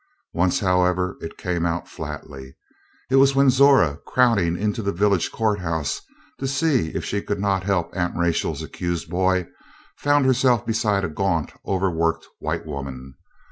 [0.33, 2.55] Once, however, it came out flatly.
[3.11, 6.01] It was when Zora, crowding into the village courthouse
[6.39, 9.45] to see if she could not help Aunt Rachel's accused boy,
[9.95, 13.13] found herself beside a gaunt, overworked white woman.